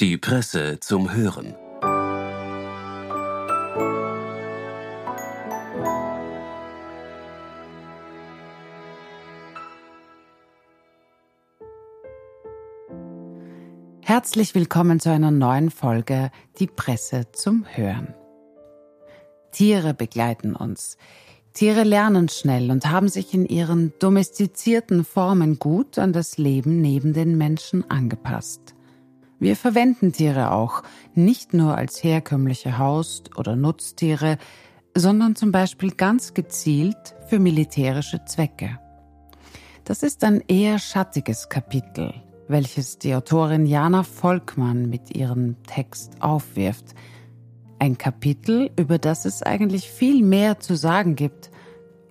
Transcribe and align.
Die 0.00 0.16
Presse 0.16 0.78
zum 0.78 1.12
Hören. 1.12 1.56
Herzlich 14.00 14.54
willkommen 14.54 15.00
zu 15.00 15.10
einer 15.10 15.32
neuen 15.32 15.72
Folge 15.72 16.30
Die 16.60 16.68
Presse 16.68 17.32
zum 17.32 17.66
Hören. 17.68 18.14
Tiere 19.50 19.94
begleiten 19.94 20.54
uns. 20.54 20.96
Tiere 21.54 21.82
lernen 21.82 22.28
schnell 22.28 22.70
und 22.70 22.88
haben 22.88 23.08
sich 23.08 23.34
in 23.34 23.46
ihren 23.46 23.92
domestizierten 23.98 25.04
Formen 25.04 25.58
gut 25.58 25.98
an 25.98 26.12
das 26.12 26.38
Leben 26.38 26.80
neben 26.80 27.14
den 27.14 27.36
Menschen 27.36 27.90
angepasst. 27.90 28.76
Wir 29.40 29.56
verwenden 29.56 30.12
Tiere 30.12 30.52
auch 30.52 30.82
nicht 31.14 31.54
nur 31.54 31.76
als 31.76 32.02
herkömmliche 32.02 32.78
Haus- 32.78 33.22
oder 33.36 33.54
Nutztiere, 33.54 34.38
sondern 34.96 35.36
zum 35.36 35.52
Beispiel 35.52 35.92
ganz 35.92 36.34
gezielt 36.34 37.14
für 37.26 37.38
militärische 37.38 38.24
Zwecke. 38.24 38.78
Das 39.84 40.02
ist 40.02 40.24
ein 40.24 40.42
eher 40.48 40.78
schattiges 40.78 41.48
Kapitel, 41.48 42.12
welches 42.48 42.98
die 42.98 43.14
Autorin 43.14 43.64
Jana 43.64 44.02
Volkmann 44.02 44.90
mit 44.90 45.16
ihrem 45.16 45.56
Text 45.62 46.20
aufwirft. 46.20 46.94
Ein 47.78 47.96
Kapitel, 47.96 48.70
über 48.76 48.98
das 48.98 49.24
es 49.24 49.42
eigentlich 49.42 49.88
viel 49.88 50.24
mehr 50.24 50.58
zu 50.58 50.76
sagen 50.76 51.14
gibt, 51.14 51.50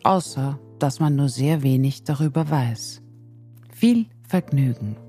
außer 0.03 0.59
dass 0.79 0.99
man 0.99 1.15
nur 1.15 1.29
sehr 1.29 1.61
wenig 1.61 2.03
darüber 2.03 2.49
weiß. 2.49 3.01
Viel 3.73 4.05
Vergnügen. 4.27 5.06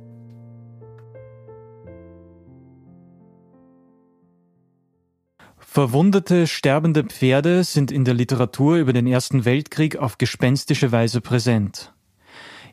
Verwundete, 5.70 6.46
sterbende 6.46 7.04
Pferde 7.04 7.62
sind 7.62 7.92
in 7.92 8.06
der 8.06 8.14
Literatur 8.14 8.76
über 8.76 8.94
den 8.94 9.06
Ersten 9.06 9.44
Weltkrieg 9.44 9.98
auf 9.98 10.16
gespenstische 10.16 10.92
Weise 10.92 11.20
präsent. 11.20 11.92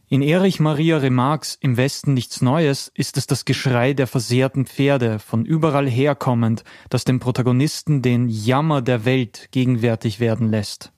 In 0.07 0.21
Erich 0.21 0.61
Maria 0.61 0.97
Remarques 0.99 1.57
Im 1.59 1.75
Westen 1.75 2.13
nichts 2.13 2.41
Neues 2.41 2.89
ist 2.95 3.17
es 3.17 3.27
das 3.27 3.43
Geschrei 3.43 3.91
der 3.91 4.07
versehrten 4.07 4.65
Pferde, 4.65 5.19
von 5.19 5.45
überall 5.45 5.89
herkommend, 5.89 6.63
das 6.89 7.03
dem 7.03 7.19
Protagonisten 7.19 8.01
den 8.01 8.29
Jammer 8.29 8.81
der 8.81 9.03
Welt 9.03 9.49
gegenwärtig 9.51 10.21
werden 10.21 10.49
lässt. 10.49 10.93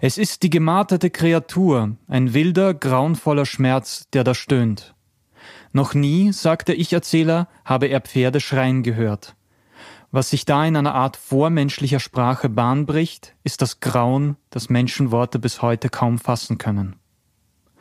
Es 0.00 0.18
ist 0.18 0.42
die 0.42 0.50
gemarterte 0.50 1.08
Kreatur, 1.08 1.96
ein 2.08 2.34
wilder, 2.34 2.74
grauenvoller 2.74 3.46
Schmerz, 3.46 4.06
der 4.12 4.22
da 4.22 4.34
stöhnt. 4.34 4.94
Noch 5.72 5.94
nie, 5.94 6.30
sagt 6.32 6.68
der 6.68 6.78
Ich-Erzähler, 6.78 7.48
habe 7.64 7.86
er 7.86 8.02
Pferde 8.02 8.38
schreien 8.38 8.82
gehört. 8.82 9.34
Was 10.10 10.30
sich 10.30 10.44
da 10.44 10.64
in 10.64 10.76
einer 10.76 10.94
Art 10.94 11.16
vormenschlicher 11.16 12.00
Sprache 12.00 12.48
Bahn 12.48 12.86
bricht, 12.86 13.34
ist 13.42 13.62
das 13.62 13.80
Grauen, 13.80 14.36
das 14.50 14.68
Menschenworte 14.70 15.38
bis 15.38 15.62
heute 15.62 15.88
kaum 15.88 16.18
fassen 16.18 16.58
können. 16.58 16.96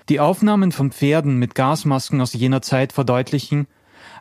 Die 0.09 0.19
Aufnahmen 0.19 0.71
von 0.71 0.91
Pferden 0.91 1.37
mit 1.37 1.55
Gasmasken 1.55 2.21
aus 2.21 2.33
jener 2.33 2.61
Zeit 2.61 2.93
verdeutlichen, 2.93 3.67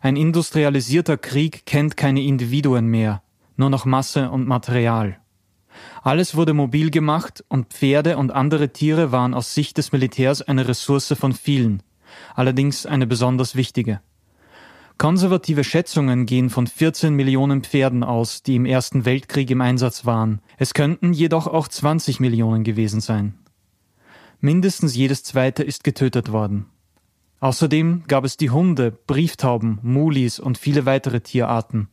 ein 0.00 0.16
industrialisierter 0.16 1.16
Krieg 1.16 1.66
kennt 1.66 1.96
keine 1.96 2.22
Individuen 2.22 2.86
mehr, 2.86 3.22
nur 3.56 3.70
noch 3.70 3.84
Masse 3.84 4.30
und 4.30 4.46
Material. 4.46 5.18
Alles 6.02 6.36
wurde 6.36 6.54
mobil 6.54 6.90
gemacht 6.90 7.44
und 7.48 7.72
Pferde 7.72 8.16
und 8.16 8.30
andere 8.30 8.72
Tiere 8.72 9.12
waren 9.12 9.34
aus 9.34 9.54
Sicht 9.54 9.76
des 9.78 9.92
Militärs 9.92 10.42
eine 10.42 10.68
Ressource 10.68 11.14
von 11.18 11.32
vielen, 11.32 11.82
allerdings 12.34 12.86
eine 12.86 13.06
besonders 13.06 13.56
wichtige. 13.56 14.00
Konservative 14.96 15.64
Schätzungen 15.64 16.24
gehen 16.24 16.50
von 16.50 16.66
14 16.66 17.14
Millionen 17.14 17.62
Pferden 17.62 18.04
aus, 18.04 18.42
die 18.42 18.54
im 18.54 18.64
Ersten 18.64 19.04
Weltkrieg 19.04 19.50
im 19.50 19.60
Einsatz 19.60 20.06
waren. 20.06 20.40
Es 20.56 20.72
könnten 20.72 21.12
jedoch 21.12 21.48
auch 21.48 21.66
20 21.66 22.20
Millionen 22.20 22.62
gewesen 22.62 23.00
sein. 23.00 23.34
Mindestens 24.40 24.94
jedes 24.94 25.24
zweite 25.24 25.62
ist 25.64 25.84
getötet 25.84 26.30
worden. 26.30 26.66
Außerdem 27.40 28.04
gab 28.06 28.24
es 28.24 28.36
die 28.36 28.50
Hunde, 28.50 28.92
Brieftauben, 28.92 29.78
Mulis 29.82 30.38
und 30.38 30.58
viele 30.58 30.86
weitere 30.86 31.20
Tierarten. 31.20 31.88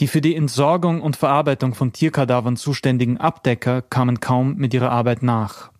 Die 0.00 0.06
für 0.06 0.20
die 0.20 0.34
Entsorgung 0.34 1.02
und 1.02 1.16
Verarbeitung 1.16 1.74
von 1.74 1.92
Tierkadavern 1.92 2.56
zuständigen 2.56 3.18
Abdecker 3.18 3.82
kamen 3.82 4.20
kaum 4.20 4.54
mit 4.56 4.72
ihrer 4.72 4.90
Arbeit 4.90 5.22
nach. 5.22 5.73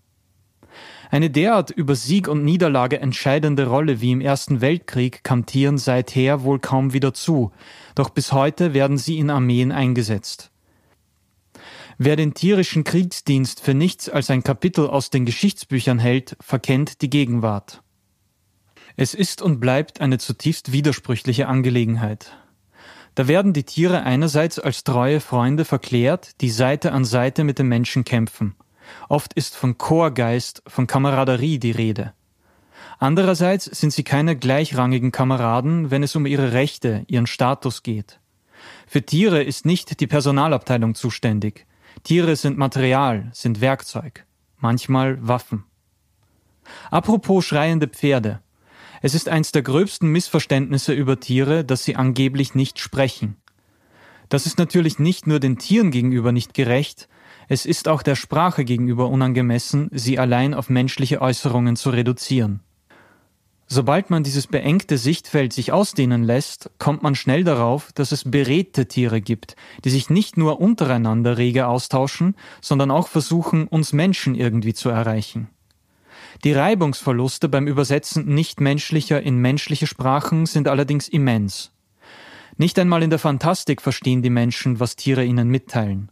Eine 1.15 1.31
derart 1.31 1.71
über 1.71 1.95
Sieg 1.95 2.27
und 2.27 2.43
Niederlage 2.43 2.99
entscheidende 2.99 3.69
Rolle 3.69 4.01
wie 4.01 4.11
im 4.11 4.21
Ersten 4.21 4.61
Weltkrieg 4.61 5.23
kam 5.23 5.47
Tieren 5.47 5.79
seither 5.79 6.43
wohl 6.43 6.59
kaum 6.59 6.93
wieder 6.93 7.15
zu, 7.15 7.53
doch 7.95 8.11
bis 8.11 8.33
heute 8.33 8.75
werden 8.75 8.99
sie 8.99 9.19
in 9.19 9.31
Armeen 9.31 9.71
eingesetzt. 9.71 10.51
Wer 11.99 12.17
den 12.17 12.35
tierischen 12.35 12.83
Kriegsdienst 12.83 13.61
für 13.61 13.75
nichts 13.75 14.09
als 14.09 14.29
ein 14.29 14.43
Kapitel 14.43 14.89
aus 14.89 15.11
den 15.11 15.25
Geschichtsbüchern 15.25 16.01
hält, 16.01 16.37
verkennt 16.41 17.01
die 17.01 17.11
Gegenwart. 17.11 17.85
Es 18.97 19.15
ist 19.15 19.41
und 19.41 19.61
bleibt 19.61 20.01
eine 20.01 20.19
zutiefst 20.19 20.73
widersprüchliche 20.73 21.47
Angelegenheit. 21.47 22.37
Da 23.15 23.29
werden 23.29 23.53
die 23.53 23.63
Tiere 23.63 24.03
einerseits 24.03 24.59
als 24.59 24.83
treue 24.83 25.21
Freunde 25.21 25.65
verklärt, 25.65 26.41
die 26.41 26.51
Seite 26.51 26.91
an 26.91 27.05
Seite 27.05 27.45
mit 27.45 27.61
den 27.61 27.69
Menschen 27.69 28.03
kämpfen. 28.03 28.57
Oft 29.09 29.33
ist 29.35 29.57
von 29.57 29.79
Chorgeist, 29.79 30.63
von 30.67 30.87
Kameraderie 30.87 31.59
die 31.59 31.71
Rede. 31.71 32.13
Andererseits 32.99 33.65
sind 33.67 33.93
sie 33.93 34.05
keine 34.05 34.37
gleichrangigen 34.37 35.13
Kameraden, 35.13 35.91
wenn 35.91 36.03
es 36.03 36.17
um 36.17 36.27
ihre 36.27 36.53
Rechte, 36.53 37.05
ihren 37.09 37.27
Status 37.27 37.83
geht. 37.83 38.21
Für 38.87 39.03
Tiere 39.03 39.43
ist 39.43 39.67
nicht 39.67 40.01
die 40.01 40.07
Personalabteilung 40.07 40.95
zuständig. 40.95 41.67
Tiere 42.03 42.37
sind 42.37 42.59
Material, 42.59 43.31
sind 43.33 43.61
Werkzeug, 43.61 44.27
manchmal 44.59 45.27
Waffen. 45.27 45.65
Apropos 46.91 47.45
schreiende 47.45 47.89
Pferde. 47.89 48.41
Es 49.03 49.15
ist 49.15 49.29
eins 49.29 49.53
der 49.53 49.63
gröbsten 49.63 50.11
Missverständnisse 50.11 50.95
über 50.95 51.21
Tiere, 51.21 51.65
dass 51.65 51.85
sie 51.85 51.97
angeblich 51.97 52.55
nicht 52.55 52.79
sprechen. 52.79 53.37
Das 54.31 54.47
ist 54.47 54.59
natürlich 54.59 54.99
nicht 54.99 55.27
nur 55.27 55.41
den 55.41 55.59
Tieren 55.59 55.91
gegenüber 55.91 56.33
nicht 56.33 56.55
gerecht, 56.55 57.09
es 57.49 57.67
ist 57.67 57.89
auch 57.89 58.03
der 58.03 58.17
Sprache 58.17 58.65
gegenüber 58.65 59.09
unangemessen, 59.09 59.89
sie 59.93 60.19
allein 60.19 60.55
auf 60.55 60.71
menschliche 60.71 61.21
Äußerungen 61.21 61.77
zu 61.77 61.91
reduzieren. 61.91 62.61
Sobald 63.67 64.11
man 64.11 64.23
dieses 64.23 64.47
beengte 64.47 64.99
Sichtfeld 64.99 65.53
sich 65.53 65.73
ausdehnen 65.73 66.23
lässt, 66.23 66.71
kommt 66.79 67.03
man 67.03 67.15
schnell 67.15 67.45
darauf, 67.45 67.93
dass 67.93 68.13
es 68.13 68.31
beredte 68.31 68.87
Tiere 68.87 69.21
gibt, 69.21 69.57
die 69.85 69.91
sich 69.91 70.11
nicht 70.11 70.37
nur 70.37 70.61
untereinander 70.61 71.39
rege 71.39 71.67
austauschen, 71.67 72.37
sondern 72.61 72.91
auch 72.91 73.09
versuchen, 73.09 73.67
uns 73.67 73.93
Menschen 73.93 74.35
irgendwie 74.35 74.75
zu 74.75 74.91
erreichen. 74.91 75.49
Die 76.45 76.53
Reibungsverluste 76.53 77.49
beim 77.49 77.67
Übersetzen 77.67 78.27
nichtmenschlicher 78.27 79.23
in 79.23 79.39
menschliche 79.39 79.87
Sprachen 79.87 80.47
sind 80.47 80.69
allerdings 80.69 81.09
immens. 81.09 81.71
Nicht 82.57 82.79
einmal 82.79 83.03
in 83.03 83.11
der 83.11 83.19
Fantastik 83.19 83.81
verstehen 83.81 84.23
die 84.23 84.31
Menschen, 84.31 84.79
was 84.79 84.95
Tiere 84.95 85.25
ihnen 85.25 85.49
mitteilen. 85.49 86.11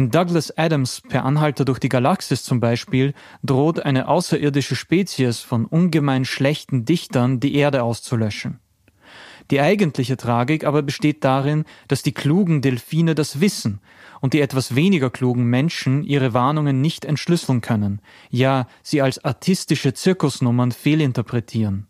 In 0.00 0.10
Douglas 0.10 0.50
Adams 0.56 1.02
Per 1.06 1.26
Anhalter 1.26 1.66
durch 1.66 1.78
die 1.78 1.90
Galaxis 1.90 2.42
zum 2.42 2.58
Beispiel 2.58 3.12
droht 3.42 3.80
eine 3.80 4.08
außerirdische 4.08 4.74
Spezies 4.74 5.40
von 5.40 5.66
ungemein 5.66 6.24
schlechten 6.24 6.86
Dichtern 6.86 7.38
die 7.38 7.54
Erde 7.54 7.82
auszulöschen. 7.82 8.60
Die 9.50 9.60
eigentliche 9.60 10.16
Tragik 10.16 10.64
aber 10.64 10.80
besteht 10.80 11.22
darin, 11.22 11.66
dass 11.86 12.02
die 12.02 12.14
klugen 12.14 12.62
Delfine 12.62 13.14
das 13.14 13.42
wissen 13.42 13.82
und 14.22 14.32
die 14.32 14.40
etwas 14.40 14.74
weniger 14.74 15.10
klugen 15.10 15.44
Menschen 15.44 16.02
ihre 16.02 16.32
Warnungen 16.32 16.80
nicht 16.80 17.04
entschlüsseln 17.04 17.60
können, 17.60 18.00
ja 18.30 18.68
sie 18.82 19.02
als 19.02 19.22
artistische 19.22 19.92
Zirkusnummern 19.92 20.72
fehlinterpretieren. 20.72 21.88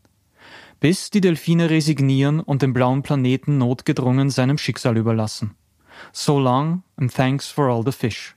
Bis 0.80 1.10
die 1.10 1.20
Delfine 1.20 1.70
resignieren 1.70 2.40
und 2.40 2.62
den 2.62 2.72
blauen 2.72 3.02
Planeten 3.02 3.58
notgedrungen 3.58 4.30
seinem 4.30 4.58
Schicksal 4.58 4.96
überlassen. 4.96 5.54
So 6.12 6.38
long 6.38 6.82
and 6.96 7.12
thanks 7.12 7.48
for 7.48 7.68
all 7.68 7.84
the 7.84 7.92
fish. 7.92 8.34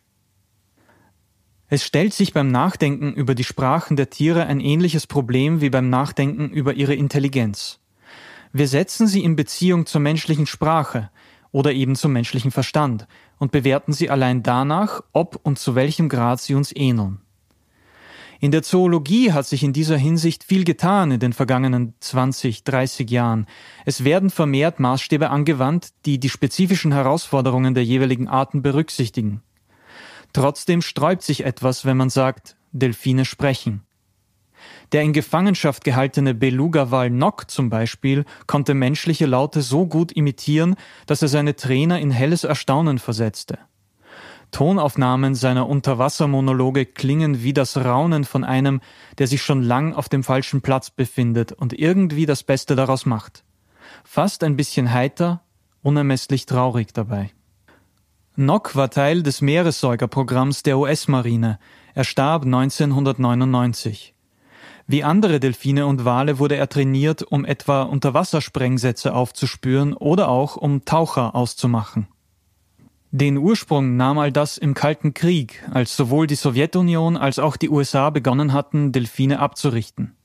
Es 1.67 1.83
stellt 1.83 2.13
sich 2.13 2.33
beim 2.33 2.51
Nachdenken 2.51 3.13
über 3.13 3.33
die 3.33 3.43
Sprachen 3.43 3.97
der 3.97 4.11
Tiere 4.11 4.45
ein 4.45 4.59
ähnliches 4.59 5.07
Problem 5.07 5.59
wie 5.59 5.71
beim 5.71 5.89
Nachdenken 5.89 6.51
über 6.51 6.75
ihre 6.75 6.93
Intelligenz. 6.93 7.79
Wir 8.51 8.67
setzen 8.67 9.07
sie 9.07 9.23
in 9.23 9.35
Beziehung 9.35 9.87
zur 9.87 9.99
menschlichen 9.99 10.45
Sprache 10.45 11.09
oder 11.51 11.73
eben 11.73 11.95
zum 11.95 12.13
menschlichen 12.13 12.51
Verstand 12.51 13.07
und 13.39 13.51
bewerten 13.51 13.91
sie 13.91 14.11
allein 14.11 14.43
danach, 14.43 15.01
ob 15.13 15.39
und 15.41 15.57
zu 15.57 15.73
welchem 15.73 16.09
Grad 16.09 16.39
sie 16.39 16.53
uns 16.53 16.75
ähneln. 16.75 17.22
In 18.43 18.51
der 18.51 18.61
Zoologie 18.61 19.31
hat 19.31 19.45
sich 19.45 19.63
in 19.63 19.71
dieser 19.71 19.95
Hinsicht 19.95 20.43
viel 20.43 20.65
getan 20.65 21.11
in 21.11 21.19
den 21.21 21.31
vergangenen 21.31 21.93
20, 22.01 22.65
30 22.65 23.09
Jahren. 23.09 23.47
Es 23.85 24.03
werden 24.03 24.29
vermehrt 24.29 24.81
Maßstäbe 24.81 25.29
angewandt, 25.29 25.91
die 26.05 26.19
die 26.19 26.27
spezifischen 26.27 26.91
Herausforderungen 26.91 27.73
der 27.73 27.85
jeweiligen 27.85 28.27
Arten 28.27 28.61
berücksichtigen. 28.61 29.41
Trotzdem 30.33 30.81
sträubt 30.81 31.23
sich 31.23 31.45
etwas, 31.45 31.85
wenn 31.85 31.95
man 31.95 32.09
sagt, 32.09 32.57
Delfine 32.73 33.23
sprechen. 33.23 33.83
Der 34.91 35.03
in 35.03 35.13
Gefangenschaft 35.13 35.85
gehaltene 35.85 36.33
Beluga-Wal 36.33 37.11
Nock 37.11 37.49
zum 37.49 37.69
Beispiel 37.69 38.25
konnte 38.45 38.73
menschliche 38.73 39.25
Laute 39.25 39.61
so 39.61 39.87
gut 39.87 40.11
imitieren, 40.11 40.75
dass 41.05 41.21
er 41.21 41.29
seine 41.29 41.55
Trainer 41.55 41.97
in 41.97 42.11
helles 42.11 42.43
Erstaunen 42.43 42.99
versetzte. 42.99 43.57
Tonaufnahmen 44.53 45.35
seiner 45.35 45.67
Unterwassermonologe 45.67 46.85
klingen 46.85 47.43
wie 47.43 47.51
das 47.51 47.75
Raunen 47.75 48.23
von 48.23 48.45
einem, 48.45 48.79
der 49.17 49.27
sich 49.27 49.41
schon 49.41 49.61
lang 49.61 49.93
auf 49.93 50.07
dem 50.07 50.23
falschen 50.23 50.61
Platz 50.61 50.89
befindet 50.89 51.51
und 51.51 51.73
irgendwie 51.73 52.25
das 52.25 52.43
Beste 52.43 52.77
daraus 52.77 53.05
macht. 53.05 53.43
Fast 54.05 54.43
ein 54.43 54.55
bisschen 54.55 54.93
heiter, 54.93 55.41
unermesslich 55.81 56.45
traurig 56.45 56.93
dabei. 56.93 57.31
Nock 58.35 58.75
war 58.75 58.89
Teil 58.89 59.23
des 59.23 59.41
Meeressäugerprogramms 59.41 60.63
der 60.63 60.77
US-Marine. 60.77 61.59
Er 61.93 62.03
starb 62.03 62.45
1999. 62.45 64.13
Wie 64.87 65.03
andere 65.03 65.39
Delfine 65.39 65.85
und 65.85 66.05
Wale 66.05 66.39
wurde 66.39 66.55
er 66.55 66.69
trainiert, 66.69 67.23
um 67.23 67.45
etwa 67.45 67.83
Unterwassersprengsätze 67.83 69.13
aufzuspüren 69.13 69.93
oder 69.93 70.29
auch 70.29 70.57
um 70.57 70.85
Taucher 70.85 71.35
auszumachen. 71.35 72.07
Den 73.15 73.37
Ursprung 73.37 73.95
nahm 73.95 74.17
all 74.17 74.31
das 74.31 74.57
im 74.57 74.73
Kalten 74.73 75.13
Krieg, 75.13 75.63
als 75.69 75.95
sowohl 75.95 76.25
die 76.25 76.33
Sowjetunion 76.33 77.15
als 77.15 77.37
auch 77.37 77.57
die 77.57 77.69
USA 77.69 78.09
begonnen 78.09 78.53
hatten, 78.53 78.91
Delfine 78.91 79.37
abzurichten. 79.37 80.15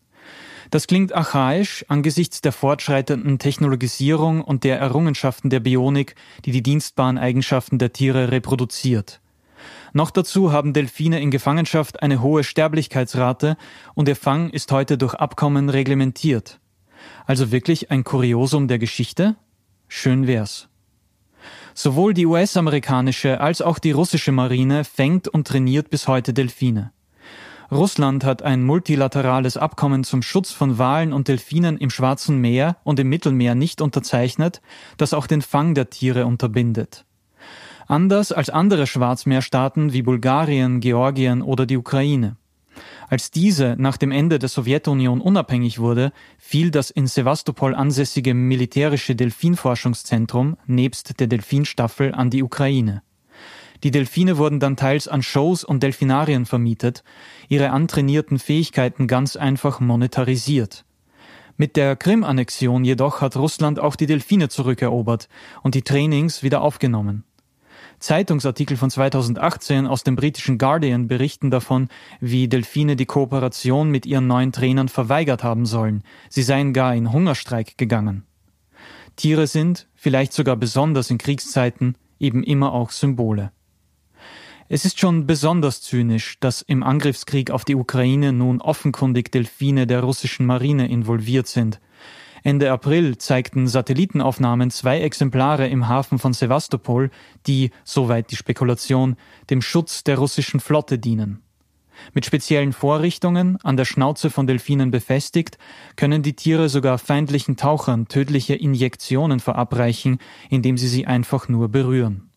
Das 0.71 0.87
klingt 0.87 1.13
archaisch 1.13 1.85
angesichts 1.89 2.41
der 2.41 2.53
fortschreitenden 2.53 3.39
Technologisierung 3.39 4.41
und 4.41 4.65
der 4.65 4.79
Errungenschaften 4.79 5.51
der 5.51 5.61
Bionik, 5.61 6.15
die 6.47 6.51
die 6.51 6.63
dienstbaren 6.63 7.19
Eigenschaften 7.19 7.77
der 7.77 7.93
Tiere 7.93 8.31
reproduziert. 8.31 9.21
Noch 9.93 10.11
dazu 10.11 10.53
haben 10.53 10.73
Delfine 10.73 11.21
in 11.21 11.31
Gefangenschaft 11.31 12.03
eine 12.03 12.23
hohe 12.23 12.43
Sterblichkeitsrate 12.43 13.59
und 13.93 14.09
ihr 14.09 14.17
Fang 14.17 14.49
ist 14.49 14.73
heute 14.73 14.97
durch 14.97 15.13
Abkommen 15.13 15.69
reglementiert. 15.69 16.59
Also 17.27 17.53
wirklich 17.53 17.91
ein 17.91 18.03
Kuriosum 18.03 18.67
der 18.67 18.79
Geschichte? 18.79 19.37
Schön 19.89 20.27
wär's. 20.27 20.68
Sowohl 21.75 22.15
die 22.15 22.27
US-amerikanische 22.27 23.41
als 23.41 23.63
auch 23.63 23.79
die 23.79 23.93
russische 23.93 24.33
Marine 24.33 24.85
fängt 24.85 25.29
und 25.29 25.47
trainiert 25.47 25.91
bis 25.91 26.09
heute 26.09 26.33
Delfine. 26.35 26.93
Russland 27.71 28.25
hat 28.25 28.43
ein 28.43 28.65
multilaterales 28.65 29.59
Abkommen 29.59 30.03
zum 30.03 30.23
Schutz 30.23 30.53
von 30.53 30.79
Walen 30.79 31.13
und 31.13 31.29
Delfinen 31.29 31.77
im 31.77 31.91
Schwarzen 31.91 32.39
Meer 32.39 32.77
und 32.83 32.99
im 32.99 33.11
Mittelmeer 33.11 33.55
nicht 33.55 33.83
unterzeichnet, 33.83 34.63
das 34.97 35.13
auch 35.13 35.27
den 35.27 35.43
Fang 35.43 35.75
der 35.75 35.91
Tiere 35.91 36.25
unterbindet. 36.25 37.05
Anders 37.87 38.33
als 38.33 38.51
andere 38.51 38.87
Schwarzmeerstaaten 38.87 39.93
wie 39.93 40.03
Bulgarien, 40.03 40.81
Georgien 40.81 41.43
oder 41.43 41.67
die 41.67 41.77
Ukraine. 41.77 42.37
Als 43.09 43.31
diese 43.31 43.77
nach 43.79 43.97
dem 43.97 44.11
Ende 44.11 44.39
der 44.39 44.49
Sowjetunion 44.49 45.21
unabhängig 45.21 45.79
wurde, 45.79 46.13
fiel 46.39 46.71
das 46.71 46.91
in 46.91 47.07
Sevastopol 47.07 47.75
ansässige 47.75 48.35
militärische 48.35 49.15
Delfinforschungszentrum 49.15 50.57
nebst 50.67 51.21
der 51.21 51.27
Delfinstaffel 51.27 52.15
an 52.15 52.31
die 52.31 52.43
Ukraine. 52.43 53.03
Die 53.85 53.91
Delfine 53.91 54.39
wurden 54.39 54.59
dann 54.59 54.77
teils 54.77 55.07
an 55.07 55.23
Shows 55.23 55.63
und 55.63 55.83
Delfinarien 55.83 56.47
vermietet, 56.47 57.05
ihre 57.49 57.71
antrainierten 57.71 58.39
Fähigkeiten 58.39 59.07
ganz 59.07 59.37
einfach 59.37 59.79
monetarisiert. 59.81 60.85
Mit 61.57 61.77
der 61.77 61.97
Krim-Annexion 61.97 62.85
jedoch 62.85 63.21
hat 63.21 63.37
Russland 63.37 63.81
auch 63.81 63.97
die 63.97 64.07
Delfine 64.07 64.49
zurückerobert 64.49 65.29
und 65.63 65.75
die 65.75 65.83
Trainings 65.83 66.43
wieder 66.43 66.63
aufgenommen. 66.63 67.25
Zeitungsartikel 68.01 68.77
von 68.77 68.91
2018 68.91 69.87
aus 69.87 70.05
dem 70.05 70.15
britischen 70.15 70.57
Guardian 70.59 71.09
berichten 71.09 71.51
davon, 71.51 71.89
wie 72.21 72.49
Delfine 72.49 72.95
die 72.95 73.07
Kooperation 73.07 73.91
mit 73.91 74.07
ihren 74.07 74.27
neuen 74.27 74.53
Trainern 74.53 74.89
verweigert 74.89 75.43
haben 75.43 75.67
sollen. 75.67 76.05
Sie 76.29 76.43
seien 76.43 76.73
gar 76.73 76.95
in 76.95 77.13
Hungerstreik 77.13 77.77
gegangen. 77.77 78.25
Tiere 79.17 79.49
sind, 79.49 79.89
vielleicht 79.95 80.33
sogar 80.33 80.55
besonders 80.57 81.11
in 81.11 81.19
Kriegszeiten, 81.19 81.97
eben 82.21 82.45
immer 82.45 82.73
auch 82.73 82.91
Symbole. 82.91 83.51
Es 84.69 84.85
ist 84.85 85.01
schon 85.01 85.27
besonders 85.27 85.81
zynisch, 85.81 86.39
dass 86.41 86.63
im 86.63 86.83
Angriffskrieg 86.83 87.51
auf 87.51 87.65
die 87.65 87.75
Ukraine 87.75 88.33
nun 88.33 88.61
offenkundig 88.61 89.33
Delfine 89.33 89.87
der 89.87 90.03
russischen 90.03 90.47
Marine 90.47 90.89
involviert 90.89 91.49
sind. 91.49 91.81
Ende 92.43 92.71
April 92.71 93.19
zeigten 93.19 93.67
Satellitenaufnahmen 93.69 94.71
zwei 94.71 95.01
Exemplare 95.01 95.69
im 95.69 95.89
Hafen 95.89 96.19
von 96.19 96.33
Sevastopol, 96.33 97.11
die, 97.47 97.71
soweit 97.85 98.31
die 98.31 98.37
Spekulation, 98.37 99.17
dem 99.51 99.63
Schutz 99.63 100.05
der 100.05 100.19
russischen 100.19 100.61
Flotte 100.61 100.99
dienen. 100.99 101.43
Mit 102.15 102.25
speziellen 102.25 102.73
Vorrichtungen, 102.73 103.59
an 103.63 103.77
der 103.77 103.85
Schnauze 103.85 104.31
von 104.31 104.47
Delfinen 104.47 104.91
befestigt, 104.91 105.59
können 105.97 106.23
die 106.23 106.35
Tiere 106.35 106.69
sogar 106.69 106.99
feindlichen 106.99 107.57
Tauchern 107.57 108.07
tödliche 108.07 108.55
Injektionen 108.55 109.41
verabreichen, 109.41 110.19
indem 110.49 110.79
sie 110.79 110.89
sie 110.89 111.07
einfach 111.07 111.49
nur 111.49 111.69
berühren. 111.69 112.31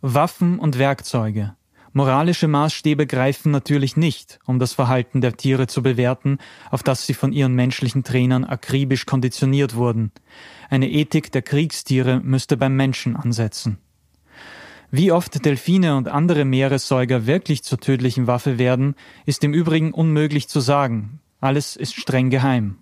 Waffen 0.00 0.58
und 0.58 0.78
Werkzeuge, 0.78 1.54
Moralische 1.92 2.46
Maßstäbe 2.46 3.06
greifen 3.06 3.50
natürlich 3.50 3.96
nicht, 3.96 4.38
um 4.46 4.60
das 4.60 4.72
Verhalten 4.72 5.20
der 5.20 5.36
Tiere 5.36 5.66
zu 5.66 5.82
bewerten, 5.82 6.38
auf 6.70 6.84
das 6.84 7.04
sie 7.04 7.14
von 7.14 7.32
ihren 7.32 7.54
menschlichen 7.54 8.04
Trainern 8.04 8.44
akribisch 8.44 9.06
konditioniert 9.06 9.74
wurden. 9.74 10.12
Eine 10.68 10.88
Ethik 10.88 11.32
der 11.32 11.42
Kriegstiere 11.42 12.20
müsste 12.20 12.56
beim 12.56 12.76
Menschen 12.76 13.16
ansetzen. 13.16 13.78
Wie 14.92 15.10
oft 15.10 15.44
Delfine 15.44 15.96
und 15.96 16.06
andere 16.06 16.44
Meeressäuger 16.44 17.26
wirklich 17.26 17.64
zur 17.64 17.78
tödlichen 17.78 18.28
Waffe 18.28 18.58
werden, 18.58 18.94
ist 19.26 19.42
im 19.42 19.52
Übrigen 19.52 19.92
unmöglich 19.92 20.48
zu 20.48 20.60
sagen. 20.60 21.20
Alles 21.40 21.74
ist 21.74 21.94
streng 21.94 22.30
geheim. 22.30 22.78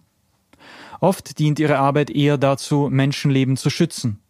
Oft 1.00 1.38
dient 1.38 1.58
ihre 1.58 1.78
Arbeit 1.78 2.10
eher 2.10 2.36
dazu, 2.36 2.88
Menschenleben 2.90 3.56
zu 3.56 3.70
schützen. 3.70 4.20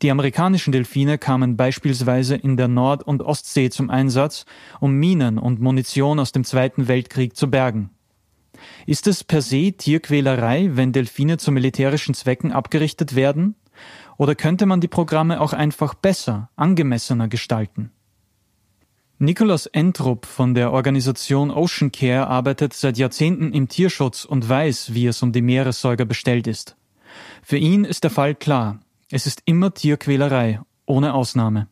Die 0.00 0.10
amerikanischen 0.10 0.72
Delfine 0.72 1.18
kamen 1.18 1.56
beispielsweise 1.56 2.34
in 2.34 2.56
der 2.56 2.68
Nord- 2.68 3.04
und 3.04 3.22
Ostsee 3.22 3.70
zum 3.70 3.90
Einsatz, 3.90 4.46
um 4.80 4.94
Minen 4.94 5.38
und 5.38 5.60
Munition 5.60 6.18
aus 6.18 6.32
dem 6.32 6.44
Zweiten 6.44 6.88
Weltkrieg 6.88 7.36
zu 7.36 7.50
bergen. 7.50 7.90
Ist 8.86 9.06
es 9.06 9.24
per 9.24 9.42
se 9.42 9.72
Tierquälerei, 9.72 10.70
wenn 10.74 10.92
Delfine 10.92 11.38
zu 11.38 11.52
militärischen 11.52 12.14
Zwecken 12.14 12.52
abgerichtet 12.52 13.14
werden? 13.14 13.54
Oder 14.18 14.34
könnte 14.34 14.66
man 14.66 14.80
die 14.80 14.88
Programme 14.88 15.40
auch 15.40 15.52
einfach 15.52 15.94
besser, 15.94 16.50
angemessener 16.56 17.28
gestalten? 17.28 17.90
Nicholas 19.18 19.66
Entrup 19.66 20.26
von 20.26 20.52
der 20.54 20.72
Organisation 20.72 21.52
Ocean 21.52 21.92
Care 21.92 22.26
arbeitet 22.26 22.72
seit 22.72 22.98
Jahrzehnten 22.98 23.52
im 23.52 23.68
Tierschutz 23.68 24.24
und 24.24 24.48
weiß, 24.48 24.94
wie 24.94 25.06
es 25.06 25.22
um 25.22 25.30
die 25.30 25.42
Meeressäuger 25.42 26.04
bestellt 26.04 26.48
ist. 26.48 26.76
Für 27.40 27.56
ihn 27.56 27.84
ist 27.84 28.02
der 28.02 28.10
Fall 28.10 28.34
klar. 28.34 28.80
Es 29.14 29.26
ist 29.26 29.42
immer 29.44 29.74
Tierquälerei, 29.74 30.62
ohne 30.86 31.12
Ausnahme. 31.12 31.68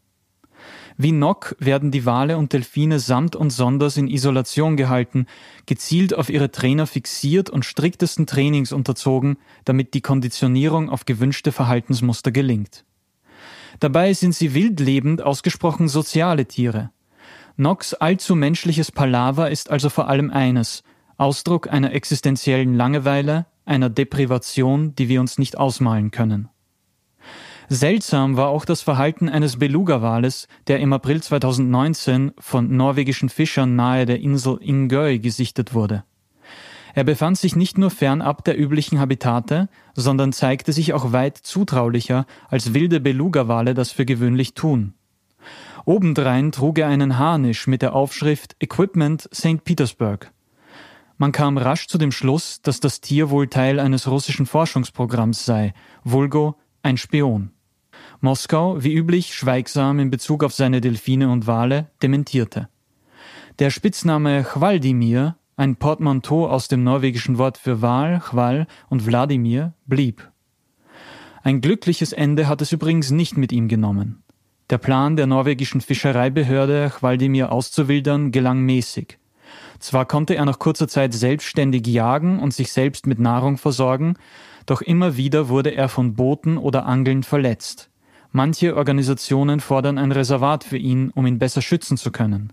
Wie 0.98 1.10
Nock 1.10 1.56
werden 1.58 1.90
die 1.90 2.04
Wale 2.04 2.36
und 2.36 2.52
Delfine 2.52 2.98
samt 2.98 3.34
und 3.34 3.48
sonders 3.48 3.96
in 3.96 4.08
Isolation 4.08 4.76
gehalten, 4.76 5.24
gezielt 5.64 6.12
auf 6.12 6.28
ihre 6.28 6.50
Trainer 6.50 6.86
fixiert 6.86 7.48
und 7.48 7.64
striktesten 7.64 8.26
Trainings 8.26 8.72
unterzogen, 8.72 9.38
damit 9.64 9.94
die 9.94 10.02
Konditionierung 10.02 10.90
auf 10.90 11.06
gewünschte 11.06 11.50
Verhaltensmuster 11.50 12.30
gelingt. 12.30 12.84
Dabei 13.78 14.12
sind 14.12 14.34
sie 14.34 14.52
wildlebend 14.52 15.22
ausgesprochen 15.22 15.88
soziale 15.88 16.44
Tiere. 16.44 16.90
Nocks 17.56 17.94
allzu 17.94 18.34
menschliches 18.34 18.92
Palaver 18.92 19.50
ist 19.50 19.70
also 19.70 19.88
vor 19.88 20.08
allem 20.08 20.30
eines, 20.30 20.82
Ausdruck 21.16 21.72
einer 21.72 21.94
existenziellen 21.94 22.74
Langeweile, 22.74 23.46
einer 23.64 23.88
Deprivation, 23.88 24.94
die 24.94 25.08
wir 25.08 25.22
uns 25.22 25.38
nicht 25.38 25.56
ausmalen 25.56 26.10
können. 26.10 26.50
Seltsam 27.72 28.36
war 28.36 28.48
auch 28.48 28.64
das 28.64 28.82
Verhalten 28.82 29.28
eines 29.28 29.60
Beluga-Wales, 29.60 30.48
der 30.66 30.80
im 30.80 30.92
April 30.92 31.22
2019 31.22 32.32
von 32.36 32.76
norwegischen 32.76 33.28
Fischern 33.28 33.76
nahe 33.76 34.06
der 34.06 34.18
Insel 34.18 34.58
Ingøy 34.60 35.20
gesichtet 35.20 35.72
wurde. 35.72 36.02
Er 36.94 37.04
befand 37.04 37.38
sich 37.38 37.54
nicht 37.54 37.78
nur 37.78 37.92
fernab 37.92 38.42
der 38.44 38.58
üblichen 38.58 38.98
Habitate, 38.98 39.68
sondern 39.94 40.32
zeigte 40.32 40.72
sich 40.72 40.94
auch 40.94 41.12
weit 41.12 41.36
zutraulicher, 41.36 42.26
als 42.48 42.74
wilde 42.74 42.98
Beluga-Wale 42.98 43.74
das 43.74 43.92
für 43.92 44.04
gewöhnlich 44.04 44.54
tun. 44.54 44.94
Obendrein 45.84 46.50
trug 46.50 46.76
er 46.76 46.88
einen 46.88 47.18
Harnisch 47.18 47.68
mit 47.68 47.82
der 47.82 47.94
Aufschrift 47.94 48.56
Equipment 48.58 49.28
St. 49.32 49.62
Petersburg. 49.62 50.32
Man 51.18 51.30
kam 51.30 51.56
rasch 51.56 51.86
zu 51.86 51.98
dem 51.98 52.10
Schluss, 52.10 52.62
dass 52.62 52.80
das 52.80 53.00
Tier 53.00 53.30
wohl 53.30 53.46
Teil 53.46 53.78
eines 53.78 54.08
russischen 54.08 54.46
Forschungsprogramms 54.46 55.44
sei, 55.44 55.72
vulgo 56.02 56.56
ein 56.82 56.96
Spion. 56.96 57.52
Moskau, 58.22 58.82
wie 58.82 58.94
üblich 58.94 59.34
schweigsam 59.34 59.98
in 59.98 60.10
Bezug 60.10 60.44
auf 60.44 60.52
seine 60.52 60.80
Delfine 60.80 61.30
und 61.30 61.46
Wale, 61.46 61.88
dementierte. 62.02 62.68
Der 63.58 63.70
Spitzname 63.70 64.44
Chwaldimir, 64.44 65.36
ein 65.56 65.76
Portmanteau 65.76 66.46
aus 66.46 66.68
dem 66.68 66.84
norwegischen 66.84 67.38
Wort 67.38 67.56
für 67.56 67.80
Wal, 67.80 68.20
Chwal 68.20 68.66
und 68.88 69.06
Wladimir, 69.06 69.74
blieb. 69.86 70.30
Ein 71.42 71.62
glückliches 71.62 72.12
Ende 72.12 72.46
hat 72.46 72.60
es 72.60 72.72
übrigens 72.72 73.10
nicht 73.10 73.38
mit 73.38 73.52
ihm 73.52 73.68
genommen. 73.68 74.22
Der 74.68 74.78
Plan 74.78 75.16
der 75.16 75.26
norwegischen 75.26 75.80
Fischereibehörde, 75.80 76.90
Chwaldimir 76.90 77.50
auszuwildern, 77.50 78.32
gelang 78.32 78.60
mäßig. 78.60 79.18
Zwar 79.78 80.04
konnte 80.04 80.36
er 80.36 80.44
nach 80.44 80.58
kurzer 80.58 80.88
Zeit 80.88 81.14
selbstständig 81.14 81.86
jagen 81.86 82.38
und 82.38 82.52
sich 82.52 82.70
selbst 82.72 83.06
mit 83.06 83.18
Nahrung 83.18 83.56
versorgen, 83.56 84.14
doch 84.66 84.82
immer 84.82 85.16
wieder 85.16 85.48
wurde 85.48 85.70
er 85.70 85.88
von 85.88 86.14
Booten 86.14 86.58
oder 86.58 86.86
Angeln 86.86 87.22
verletzt. 87.22 87.89
Manche 88.32 88.76
Organisationen 88.76 89.60
fordern 89.60 89.98
ein 89.98 90.12
Reservat 90.12 90.62
für 90.62 90.76
ihn, 90.76 91.10
um 91.10 91.26
ihn 91.26 91.38
besser 91.38 91.62
schützen 91.62 91.96
zu 91.96 92.12
können. 92.12 92.52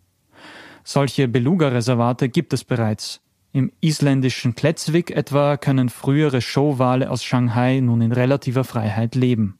Solche 0.83 1.27
Beluga-Reservate 1.27 2.29
gibt 2.29 2.53
es 2.53 2.63
bereits. 2.63 3.21
Im 3.51 3.71
isländischen 3.81 4.55
Kletzvik 4.55 5.11
etwa 5.11 5.57
können 5.57 5.89
frühere 5.89 6.41
Showwale 6.41 7.09
aus 7.11 7.23
Shanghai 7.23 7.79
nun 7.79 8.01
in 8.01 8.11
relativer 8.11 8.63
Freiheit 8.63 9.15
leben. 9.15 9.59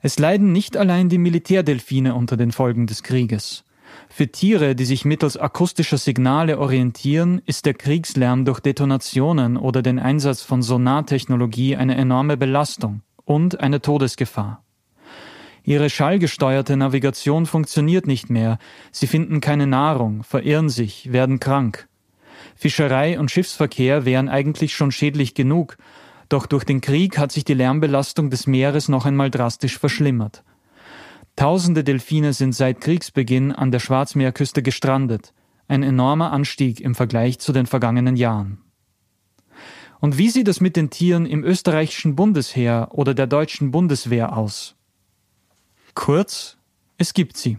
Es 0.00 0.18
leiden 0.18 0.52
nicht 0.52 0.76
allein 0.76 1.08
die 1.08 1.18
Militärdelfine 1.18 2.14
unter 2.14 2.36
den 2.36 2.52
Folgen 2.52 2.86
des 2.86 3.02
Krieges. 3.02 3.64
Für 4.08 4.28
Tiere, 4.28 4.74
die 4.74 4.84
sich 4.84 5.04
mittels 5.04 5.36
akustischer 5.36 5.98
Signale 5.98 6.58
orientieren, 6.58 7.40
ist 7.46 7.66
der 7.66 7.74
Kriegslärm 7.74 8.44
durch 8.44 8.60
Detonationen 8.60 9.56
oder 9.56 9.82
den 9.82 9.98
Einsatz 9.98 10.42
von 10.42 10.62
Sonartechnologie 10.62 11.76
eine 11.76 11.96
enorme 11.96 12.36
Belastung 12.36 13.02
und 13.24 13.60
eine 13.60 13.80
Todesgefahr. 13.80 14.61
Ihre 15.64 15.90
schallgesteuerte 15.90 16.76
Navigation 16.76 17.46
funktioniert 17.46 18.06
nicht 18.06 18.30
mehr, 18.30 18.58
sie 18.90 19.06
finden 19.06 19.40
keine 19.40 19.66
Nahrung, 19.68 20.24
verirren 20.24 20.68
sich, 20.68 21.12
werden 21.12 21.38
krank. 21.38 21.88
Fischerei 22.56 23.18
und 23.18 23.30
Schiffsverkehr 23.30 24.04
wären 24.04 24.28
eigentlich 24.28 24.74
schon 24.74 24.90
schädlich 24.90 25.34
genug, 25.34 25.76
doch 26.28 26.46
durch 26.46 26.64
den 26.64 26.80
Krieg 26.80 27.16
hat 27.18 27.30
sich 27.30 27.44
die 27.44 27.54
Lärmbelastung 27.54 28.30
des 28.30 28.46
Meeres 28.46 28.88
noch 28.88 29.06
einmal 29.06 29.30
drastisch 29.30 29.78
verschlimmert. 29.78 30.42
Tausende 31.36 31.84
Delfine 31.84 32.32
sind 32.32 32.54
seit 32.54 32.80
Kriegsbeginn 32.80 33.52
an 33.52 33.70
der 33.70 33.78
Schwarzmeerküste 33.78 34.62
gestrandet, 34.62 35.32
ein 35.68 35.82
enormer 35.82 36.32
Anstieg 36.32 36.80
im 36.80 36.94
Vergleich 36.94 37.38
zu 37.38 37.52
den 37.52 37.66
vergangenen 37.66 38.16
Jahren. 38.16 38.58
Und 40.00 40.18
wie 40.18 40.30
sieht 40.30 40.48
es 40.48 40.60
mit 40.60 40.74
den 40.74 40.90
Tieren 40.90 41.26
im 41.26 41.44
österreichischen 41.44 42.16
Bundesheer 42.16 42.88
oder 42.90 43.14
der 43.14 43.28
deutschen 43.28 43.70
Bundeswehr 43.70 44.36
aus? 44.36 44.74
Kurz, 45.94 46.56
es 46.96 47.12
gibt 47.12 47.36
sie. 47.36 47.58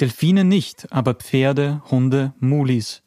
Delfine 0.00 0.44
nicht, 0.44 0.92
aber 0.92 1.14
Pferde, 1.14 1.82
Hunde, 1.90 2.34
Mulis. 2.40 3.02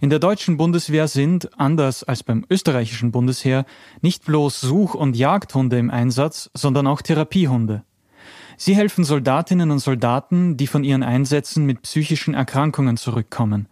In 0.00 0.10
der 0.10 0.18
deutschen 0.18 0.56
Bundeswehr 0.56 1.08
sind, 1.08 1.58
anders 1.58 2.04
als 2.04 2.22
beim 2.22 2.44
österreichischen 2.50 3.10
Bundesheer, 3.10 3.64
nicht 4.02 4.24
bloß 4.24 4.60
Such- 4.60 4.94
und 4.94 5.16
Jagdhunde 5.16 5.78
im 5.78 5.90
Einsatz, 5.90 6.50
sondern 6.54 6.86
auch 6.86 7.02
Therapiehunde. 7.02 7.84
Sie 8.58 8.76
helfen 8.76 9.04
Soldatinnen 9.04 9.70
und 9.70 9.78
Soldaten, 9.78 10.58
die 10.58 10.66
von 10.66 10.84
ihren 10.84 11.02
Einsätzen 11.02 11.64
mit 11.64 11.80
psychischen 11.82 12.34
Erkrankungen 12.34 12.98
zurückkommen. 12.98 13.68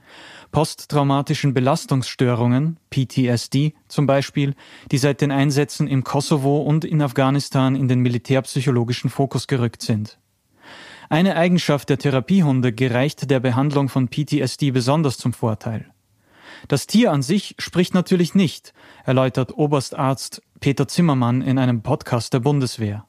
Posttraumatischen 0.50 1.55
Belastungsstörungen, 1.55 2.78
PTSD 2.90 3.75
zum 3.87 4.07
Beispiel, 4.07 4.55
die 4.90 4.99
seit 4.99 5.21
den 5.21 5.31
Einsätzen 5.31 5.87
im 5.87 6.05
Kosovo 6.05 6.59
und 6.59 6.85
in 6.85 7.02
Afghanistan 7.02 7.76
in 7.76 7.88
den 7.88 8.00
militärpsychologischen 8.00 9.11
Fokus 9.11 9.47
gerückt 9.47 9.83
sind. 9.83 10.19
Eine 11.11 11.37
Eigenschaft 11.37 11.88
der 11.88 11.99
Therapiehunde 11.99 12.73
gereicht 12.73 13.31
der 13.31 13.40
Behandlung 13.40 13.88
von 13.88 14.09
PTSD 14.09 14.71
besonders 14.71 15.17
zum 15.17 15.33
Vorteil. 15.33 15.87
Das 16.67 16.87
Tier 16.87 17.12
an 17.12 17.23
sich 17.23 17.55
spricht 17.59 17.95
natürlich 17.95 18.35
nicht, 18.35 18.73
erläutert 19.05 19.57
Oberstarzt 19.57 20.43
Peter 20.61 20.88
Zimmermann 20.88 21.40
in 21.40 21.59
einem 21.59 21.83
Podcast 21.83 22.33
der 22.35 22.40
Bundeswehr. 22.40 23.07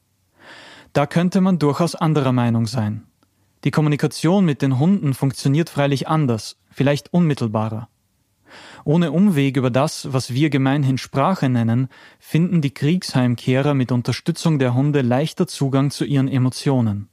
Da 0.93 1.05
könnte 1.05 1.41
man 1.41 1.59
durchaus 1.59 1.95
anderer 1.95 2.31
Meinung 2.31 2.67
sein. 2.67 3.05
Die 3.65 3.71
Kommunikation 3.71 4.45
mit 4.45 4.61
den 4.61 4.79
Hunden 4.79 5.13
funktioniert 5.13 5.69
freilich 5.69 6.07
anders, 6.07 6.57
vielleicht 6.71 7.13
unmittelbarer. 7.13 7.89
Ohne 8.85 9.11
Umweg 9.11 9.57
über 9.57 9.69
das, 9.69 10.13
was 10.13 10.33
wir 10.33 10.49
gemeinhin 10.49 10.97
Sprache 10.97 11.49
nennen, 11.49 11.89
finden 12.19 12.61
die 12.61 12.73
Kriegsheimkehrer 12.73 13.73
mit 13.73 13.91
Unterstützung 13.91 14.59
der 14.59 14.73
Hunde 14.73 15.01
leichter 15.01 15.45
Zugang 15.45 15.91
zu 15.91 16.05
ihren 16.05 16.27
Emotionen. 16.27 17.09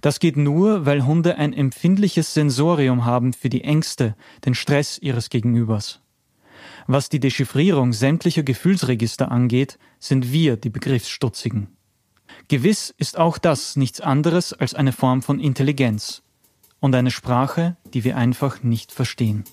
Das 0.00 0.18
geht 0.18 0.36
nur, 0.36 0.84
weil 0.84 1.06
Hunde 1.06 1.36
ein 1.36 1.52
empfindliches 1.52 2.34
Sensorium 2.34 3.04
haben 3.04 3.32
für 3.32 3.48
die 3.48 3.62
Ängste, 3.62 4.16
den 4.44 4.54
Stress 4.54 4.98
ihres 4.98 5.30
Gegenübers. 5.30 6.00
Was 6.88 7.08
die 7.08 7.20
Dechiffrierung 7.20 7.92
sämtlicher 7.92 8.42
Gefühlsregister 8.42 9.30
angeht, 9.30 9.78
sind 10.00 10.32
wir 10.32 10.56
die 10.56 10.70
Begriffsstutzigen. 10.70 11.68
Gewiss 12.48 12.94
ist 12.96 13.18
auch 13.18 13.38
das 13.38 13.76
nichts 13.76 14.00
anderes 14.00 14.52
als 14.52 14.74
eine 14.74 14.92
Form 14.92 15.22
von 15.22 15.40
Intelligenz 15.40 16.22
und 16.80 16.94
eine 16.94 17.10
Sprache, 17.10 17.76
die 17.94 18.04
wir 18.04 18.16
einfach 18.16 18.62
nicht 18.62 18.92
verstehen. 18.92 19.44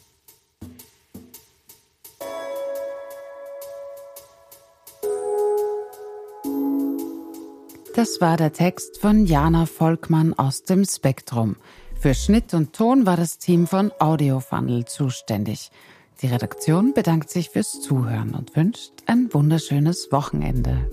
Das 7.96 8.22
war 8.22 8.38
der 8.38 8.54
Text 8.54 9.02
von 9.02 9.26
Jana 9.26 9.66
Volkmann 9.66 10.34
aus 10.34 10.64
dem 10.64 10.86
Spektrum. 10.86 11.58
Für 12.00 12.14
Schnitt 12.14 12.54
und 12.54 12.72
Ton 12.72 13.06
war 13.06 13.18
das 13.18 13.40
Team 13.40 13.68
von 13.68 13.92
Audiofunnel 14.00 14.86
zuständig. 14.86 15.70
Die 16.22 16.28
Redaktion 16.28 16.94
bedankt 16.94 17.30
sich 17.30 17.50
fürs 17.50 17.82
Zuhören 17.82 18.36
und 18.36 18.56
wünscht 18.56 18.92
ein 19.06 19.34
wunderschönes 19.34 20.12
Wochenende. 20.12 20.90